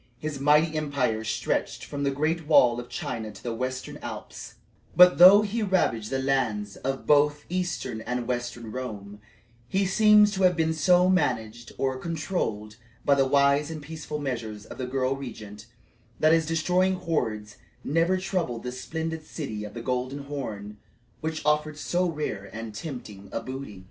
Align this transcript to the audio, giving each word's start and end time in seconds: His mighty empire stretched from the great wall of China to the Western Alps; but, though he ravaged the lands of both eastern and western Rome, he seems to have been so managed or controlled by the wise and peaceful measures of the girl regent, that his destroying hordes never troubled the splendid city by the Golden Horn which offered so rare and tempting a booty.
His 0.17 0.39
mighty 0.39 0.75
empire 0.75 1.23
stretched 1.23 1.85
from 1.85 2.01
the 2.01 2.09
great 2.09 2.47
wall 2.47 2.79
of 2.79 2.89
China 2.89 3.29
to 3.31 3.43
the 3.43 3.53
Western 3.53 3.97
Alps; 3.97 4.55
but, 4.95 5.19
though 5.19 5.43
he 5.43 5.61
ravaged 5.61 6.09
the 6.09 6.17
lands 6.17 6.75
of 6.77 7.05
both 7.05 7.45
eastern 7.49 8.01
and 8.01 8.27
western 8.27 8.71
Rome, 8.71 9.19
he 9.67 9.85
seems 9.85 10.31
to 10.31 10.41
have 10.41 10.55
been 10.57 10.73
so 10.73 11.07
managed 11.07 11.71
or 11.77 11.99
controlled 11.99 12.77
by 13.05 13.13
the 13.13 13.27
wise 13.27 13.69
and 13.69 13.79
peaceful 13.79 14.17
measures 14.17 14.65
of 14.65 14.79
the 14.79 14.87
girl 14.87 15.15
regent, 15.15 15.67
that 16.19 16.33
his 16.33 16.47
destroying 16.47 16.95
hordes 16.95 17.57
never 17.83 18.17
troubled 18.17 18.63
the 18.63 18.71
splendid 18.71 19.23
city 19.27 19.63
by 19.65 19.69
the 19.69 19.83
Golden 19.83 20.23
Horn 20.23 20.77
which 21.19 21.45
offered 21.45 21.77
so 21.77 22.09
rare 22.09 22.49
and 22.51 22.73
tempting 22.73 23.29
a 23.31 23.39
booty. 23.39 23.79